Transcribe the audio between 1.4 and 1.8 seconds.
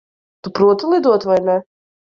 ne?